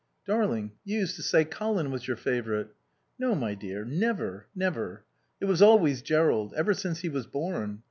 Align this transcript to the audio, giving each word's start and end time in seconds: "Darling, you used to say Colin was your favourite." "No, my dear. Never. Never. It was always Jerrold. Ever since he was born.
"Darling, 0.25 0.71
you 0.83 0.97
used 1.01 1.15
to 1.17 1.21
say 1.21 1.45
Colin 1.45 1.91
was 1.91 2.07
your 2.07 2.17
favourite." 2.17 2.69
"No, 3.19 3.35
my 3.35 3.53
dear. 3.53 3.85
Never. 3.85 4.47
Never. 4.55 5.05
It 5.39 5.45
was 5.45 5.61
always 5.61 6.01
Jerrold. 6.01 6.55
Ever 6.55 6.73
since 6.73 7.01
he 7.01 7.09
was 7.09 7.27
born. 7.27 7.79